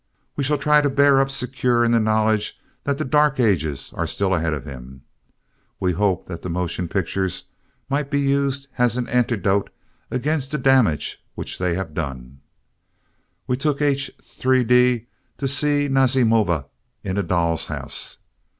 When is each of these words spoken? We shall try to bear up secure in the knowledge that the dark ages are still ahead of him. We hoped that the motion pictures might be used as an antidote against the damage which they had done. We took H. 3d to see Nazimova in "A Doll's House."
We 0.35 0.43
shall 0.43 0.57
try 0.57 0.81
to 0.81 0.89
bear 0.89 1.21
up 1.21 1.29
secure 1.29 1.83
in 1.85 1.91
the 1.91 1.99
knowledge 1.99 2.59
that 2.85 2.97
the 2.97 3.05
dark 3.05 3.39
ages 3.39 3.93
are 3.95 4.07
still 4.07 4.33
ahead 4.33 4.51
of 4.51 4.65
him. 4.65 5.03
We 5.79 5.91
hoped 5.91 6.25
that 6.27 6.41
the 6.41 6.49
motion 6.49 6.87
pictures 6.87 7.43
might 7.87 8.09
be 8.09 8.19
used 8.19 8.65
as 8.79 8.97
an 8.97 9.07
antidote 9.09 9.69
against 10.09 10.49
the 10.49 10.57
damage 10.57 11.23
which 11.35 11.59
they 11.59 11.75
had 11.75 11.93
done. 11.93 12.39
We 13.45 13.57
took 13.57 13.79
H. 13.79 14.09
3d 14.19 15.05
to 15.37 15.47
see 15.47 15.87
Nazimova 15.87 16.67
in 17.03 17.17
"A 17.19 17.21
Doll's 17.21 17.65
House." 17.67 18.17